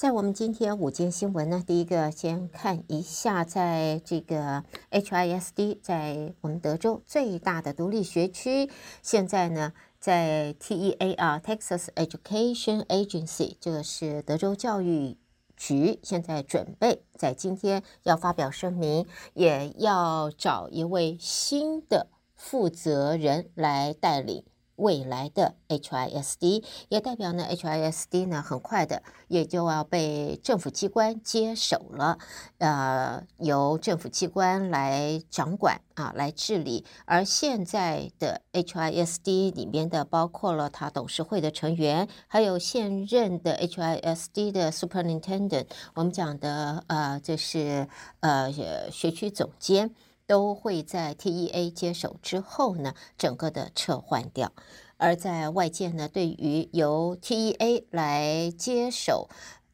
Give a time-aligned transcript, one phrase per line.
[0.00, 8.70] 在我们今天午间新闻呢，第一个先看一下，在这个 HISD 在我们德州最大的独立学区，
[9.02, 15.18] 现在呢，在 TEA 啊 Texas Education Agency，这个是德州教育
[15.54, 19.04] 局，现在准备在今天要发表声明，
[19.34, 24.44] 也要找一位新的负责人来带领。
[24.80, 32.18] 未来的 HISD 也代表呢，HISD 呢很快的也就要被政府机关接手了，
[32.58, 36.84] 呃，由政府机关来掌管啊，来治理。
[37.04, 47.86] 而现在的 HISD 里面的包括了他董事会的成员，还有现任的 HISD 的 Superintendent，我们讲的呃，就是
[48.20, 48.50] 呃
[48.90, 49.94] 学区总监。
[50.30, 54.52] 都会在 TEA 接手之后呢，整个的撤换掉。
[54.96, 59.28] 而在外界呢，对于由 TEA 来接手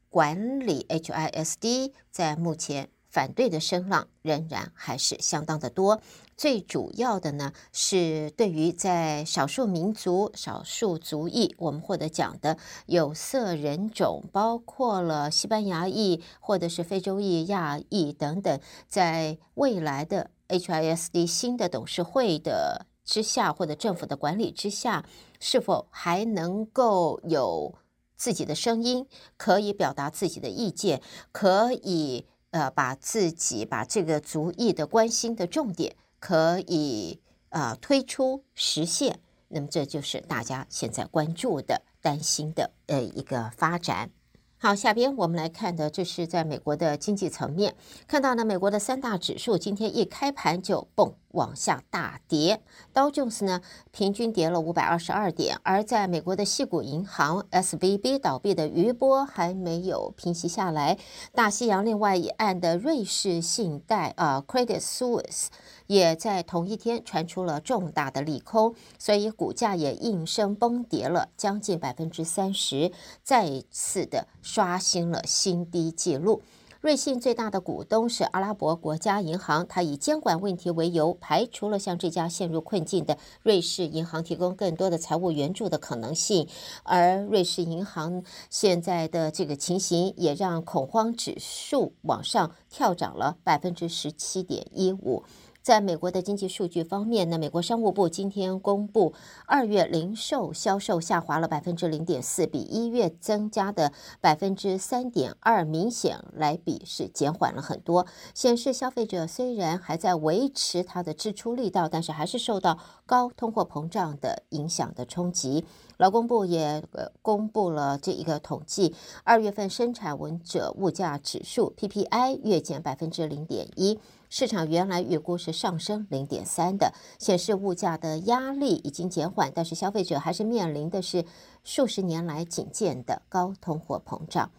[0.08, 6.00] 管理 HISD，在目前反对的声浪仍然还是相当的多。
[6.38, 20.30] 最主要的呢，是对于在少数民族、少数族裔，我们或者讲的有色人种，包括了西班牙裔或者是非洲裔、亚裔等等，在未来的。
[20.48, 25.04] HISD 新的董事会的之下，或者政府的管理之下，
[25.40, 27.74] 是否还能够有
[28.16, 31.02] 自己的声音，可以表达自己的意见，
[31.32, 39.20] 可以呃把自己把这个族裔的关心的重点可以呃推出实现？
[39.48, 44.10] 那么这就是大家现在关注的、担心的呃一个发展。
[44.58, 47.74] 好，下边我们来看的，这是在美国的经济层面，
[48.08, 51.12] 看到呢，美国的三大指数今天一开盘就蹦。
[51.32, 53.60] 往下大跌，道琼斯呢
[53.90, 60.98] 平均跌了五百二十二点，而在美国的矽谷银行 SVB 倒闭的余波还没有平息下来，
[61.32, 65.46] 大西洋另外一岸的瑞士信贷啊 Credit Suisse
[65.86, 72.90] 也在同一天传出了重大的利空，所以股价也应声崩跌了将近百分之三十，
[73.22, 76.42] 再次的刷新了新低纪录。
[76.86, 86.46] 瑞信最大的股东是阿拉伯国家银行，它以监管问题为由，排除了向这家陷入困境的瑞士银行提供更多的财务援助的可能性。
[86.84, 95.24] 而瑞士银行现在的这个情形，也让恐慌指数往上跳涨了百分之十七点一五。
[95.66, 99.12] 在美国的经济数据方面呢，美国商务部今天公布，
[99.46, 115.64] 二月零售销售下滑了百分之零点四，比一月增加的百分之三点二，明显来比是减缓了很多，显示消费者虽然还在维持它的支出力道，但是还是受到高通货膨胀的影响的冲击。
[115.96, 118.94] 劳工部也呃公布了这一个统计，
[119.24, 123.98] 二月份生产文者物价指数 PPI 月减百分之零点一。
[124.28, 131.24] 市场原来预估是上升零点三的，显示物价的压力已经减缓，但是消费者还是面临的是
[131.64, 134.50] 数十年来仅见的高通货膨胀。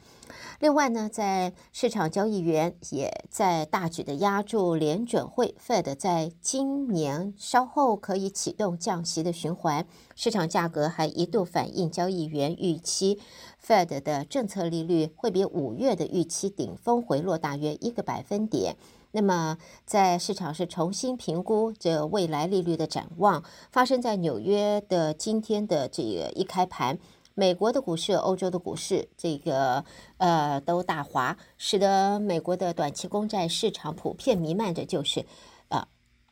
[0.59, 9.85] 另外呢，在市场交易员也在大举的压注联准会 Fed 在今年稍后可以启动降息的循环，
[10.15, 13.19] 市场价格还一度反映交易员预期
[13.65, 18.75] Fed 的政策利率会比五月的预期顶峰回落大约一个百分点。
[19.17, 26.99] 那么，在市场是重新评估这未来利率的展望，发生在纽约的今天的这个一开盘，
[27.33, 29.83] 美国的股市、欧洲的股市，这个
[30.17, 35.25] 呃都大滑，使得美国的短期公债市场普遍弥漫着就是
[35.69, 35.87] 呃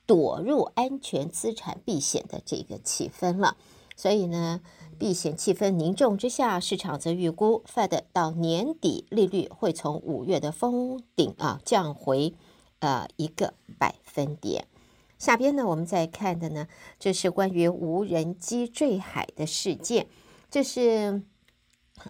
[0.06, 3.57] 躲入安全资产避险的这个气氛了。
[3.96, 4.62] 所以呢，
[5.00, 12.35] 避险气氛凝重之下，市场则预估 Fed 到年底利率会从五月的峰顶啊降回。
[12.80, 14.68] 呃，一个百分点。
[15.18, 16.68] 下边呢，我们再看的呢，
[17.00, 20.08] 这是关于无人机坠海的事件。
[20.52, 21.23] 这是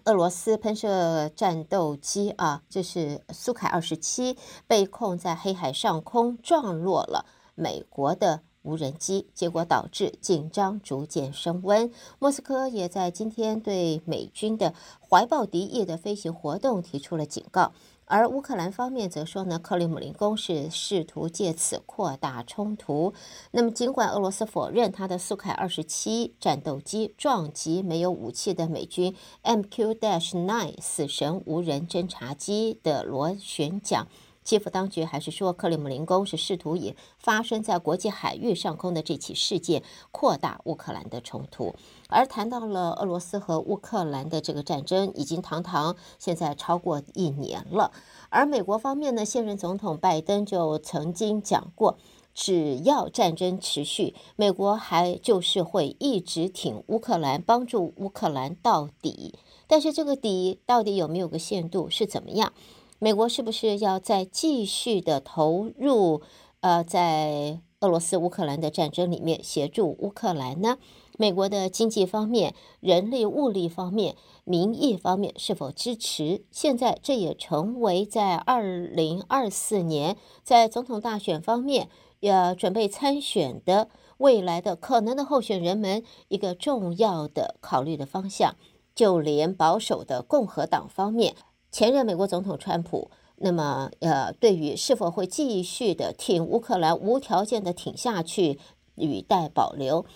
[0.04, 4.36] 俄罗斯喷射战斗机啊，这是苏凯二十七
[4.66, 11.92] 被控在黑海上空撞落了美国的无人机，结果导致紧张逐渐升温。
[12.18, 17.72] 莫斯科也在今天对美军的怀抱敌意的飞行活动提出了警告。
[18.08, 23.12] 而乌克兰方面则说呢，克里姆林宫是试图借此扩大冲突。
[23.50, 34.06] 那么，尽管俄罗斯否认他的苏凯二十七战斗机撞击没有武器的美军 MQ-9 死神无人侦察机的螺旋桨，
[34.46, 39.82] 基辅当局还是说，克里姆林宫是试图以发生在国际海域上空的这起事件
[40.12, 41.74] 扩大乌克兰的冲突。
[42.08, 47.90] 而谈到了俄罗斯和乌克兰的这个战争，已经堂堂现在超过一年了。
[48.30, 51.98] 而美国方面呢，现任总统拜登就曾经讲过，
[52.32, 59.34] 只要战争持续，美国还就是会一直挺乌克兰，帮助乌克兰到底。
[59.66, 62.52] 但是这个底到底有没有个限度，是怎么样？
[62.98, 66.22] 美国是不是要再继续的投入？
[66.60, 70.78] 呃，在俄罗斯乌克兰的战争里面协助乌克兰呢？
[71.18, 76.44] 美国的经济方面、人力物力方面、民意方面是否支持？
[76.50, 81.88] 现在这也成为在二零二四年在总统大选方面
[82.20, 83.88] 要准备参选的
[84.18, 88.56] 未来的可能的候选人们一个重要的考虑的方向。
[88.94, 91.36] 就连保守的共和党方面。
[91.76, 98.58] 前任美国总统川普，那么呃，对于是否会继续的挺乌克兰，无条件的挺下去，
[98.94, 100.06] 语带保留。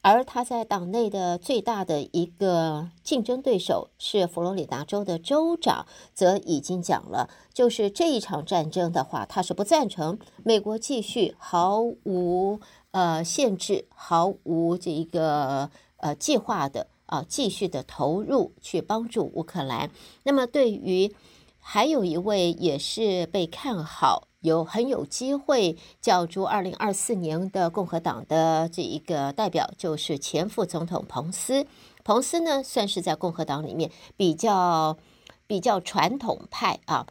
[0.00, 12.60] 而他在党内的最大的一个竞争对手是佛罗里达州的州长，则已经讲了，就是这一场战争的话，他是不赞成美国继续毫无
[12.92, 16.86] 呃限制、毫无这一个呃计划的。
[17.08, 19.90] 啊，继续的投入去帮助乌克兰。
[20.22, 21.14] 那么，对于
[21.58, 31.66] 还有一位也是被看好，有很有机会角逐二零二四年的共和党的这一个代表，就是前副总统彭斯。
[32.04, 34.96] 彭斯呢，算是在共和党里面比较
[35.46, 37.06] 比较传统派啊，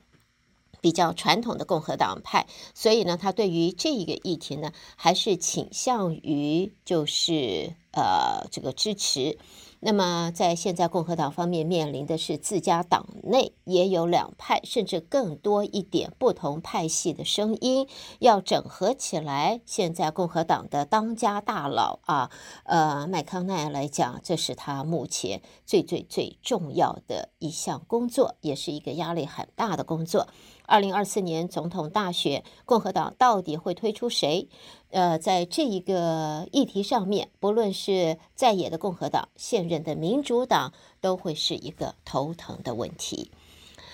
[0.81, 2.47] 比较传统的共和党派。
[2.73, 9.37] 所以呢，他对于这一个议题呢，还是倾向于就是呃这个支持。
[9.79, 17.87] 那么，在现在共和党方面面临的是自家党内也有两派，甚至更多一点不同派系的声音
[18.17, 19.61] 要整合起来。
[19.67, 22.31] 现在共和党的当家大佬啊，
[22.63, 30.27] 呃，麦康奈来讲，这是他目前最最最重要的一项工作，也是一个压力很大的工作。
[30.65, 34.49] 二零二四年总统大选，共和党到底会推出谁？
[34.89, 43.31] 呃，在这一个议题上面，不论是在野的共和党、现任的民主党，都会是一个头疼的问题。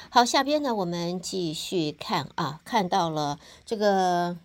[0.09, 4.37] 好，下边呢，我们继续看啊，看到了这个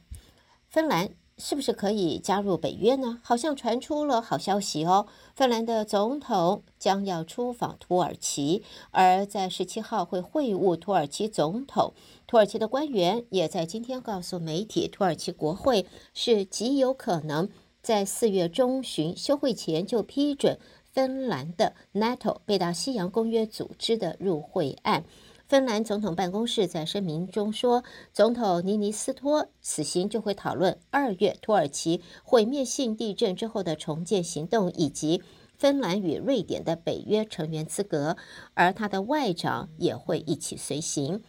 [0.69, 1.11] 芬兰。
[1.38, 3.20] 是不是可以加入北约呢？
[3.23, 5.06] 好像传出了好消息哦。
[5.35, 11.94] 芬兰的总统将要出访土耳其，而在十七号会会晤土耳其总统。
[12.26, 17.49] 土耳其的官员也在今天告诉媒体，土耳其国会是极有可能
[17.81, 20.58] 在四月中旬休会前就批准
[20.93, 25.05] 芬兰的 NATO 北大西洋公约组织的入会案。
[25.49, 35.23] 芬兰总统办公室在声明中说，总统尼尼斯托此行就会讨论二月土耳其毁灭性地震之后的重建行动，以及
[35.56, 38.19] 芬兰与瑞典的北约成员资格，
[38.53, 41.23] 而他的外长也会一起随行。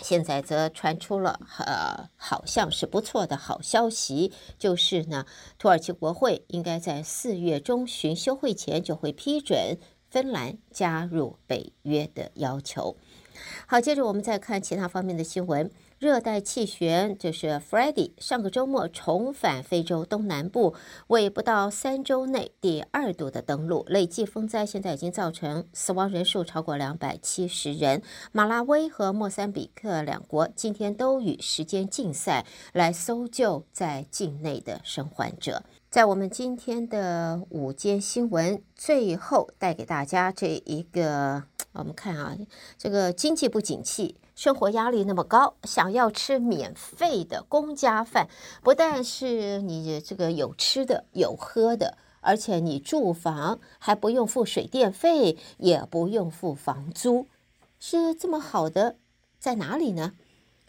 [0.00, 5.26] 现在则传出了呃，好像是不错的好消息，就是呢，
[5.58, 9.78] 土耳其国会应该在四月中旬休会前就会批准
[10.08, 12.96] 芬兰加入北约的要求。
[13.66, 15.70] 好，接着我们再看其他方面的新闻。
[15.98, 20.74] 热带气旋就是 Freddy，上个周末重返非洲东南部，
[21.06, 28.02] 为不到三周内第二度的登陆，累计风灾现在已经造成死亡人数超过两百七十人。
[28.32, 35.62] 马拉维和莫桑比克两国今天都与时间竞赛来搜救在境内的生还者。
[35.88, 41.44] 在我们今天的午间新闻最后带给大家这一个。
[41.72, 42.36] 我们看啊，
[42.76, 48.28] 这个经济不景气，生活压力那么高，想要吃免费的公家饭，
[48.62, 57.26] 不但是你这个有吃的有喝的，而且你住房还不用付水电费，也不用付房租，
[57.80, 58.96] 是这么好的，
[59.38, 60.12] 在哪里呢？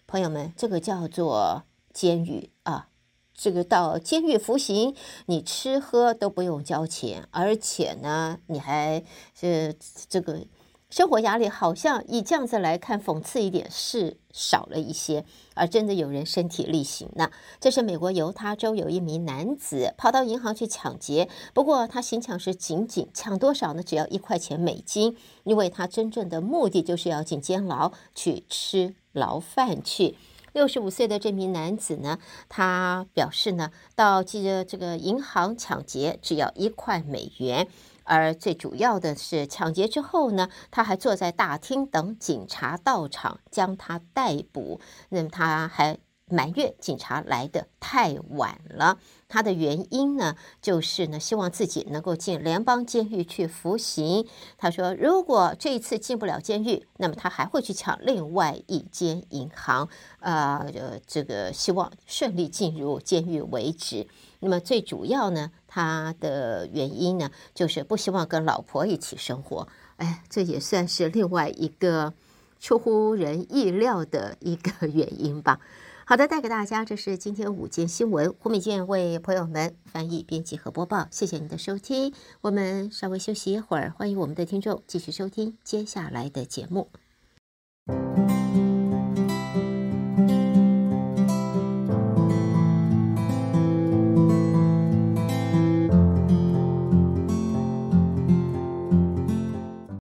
[0.08, 2.88] 朋友们，这个叫做监狱啊，
[3.34, 4.96] 这个到监狱服刑，
[5.26, 9.04] 你吃喝都不用交钱，而且呢，你还
[9.38, 9.76] 是
[10.08, 10.46] 这个。
[10.94, 17.32] 生活压力好像以这样子来看，讽刺一点是少了一些，而真的有人身体力行呢。
[17.60, 23.82] 这是美国犹他州有一名男子跑到银行去抢劫，不过他行抢是仅仅抢多少呢？
[23.82, 30.16] 只要一块钱美金，因为他真正的目的就是要进监牢去吃牢饭去。
[30.52, 37.68] 六十五岁的这名男子呢，他表示呢，到这这个银行抢劫只要一块美元。
[38.04, 44.80] 而最主要的是，抢劫之后呢，他还坐在大厅等警察到场将他逮捕。
[45.10, 45.98] 那么他还
[46.30, 48.98] 埋怨警察来的太晚了。
[49.28, 54.28] 他的原因呢，就是呢，希望自己能够进联邦监狱去服刑。
[54.58, 59.90] 他说，如果这一次进不了监狱，那么他还会去抢另外一间银行。
[60.20, 60.72] 呃，
[61.08, 64.08] 这个希望顺利进入监狱为止。
[64.40, 69.68] 那么最主要呢，他的原因呢，就是不希望跟老婆一起生活。
[69.96, 72.14] 哎，这也算是另外一个
[72.60, 75.60] 出乎人意料的一个原因吧。
[76.06, 78.36] 好的，带给大家，这是今天午间新闻。
[78.38, 81.08] 胡美娟为朋友们翻译、编辑和播报。
[81.10, 86.90] 谢谢您的收听，我们稍微休息一会儿，欢迎我们的听众继续收听接下来的节目。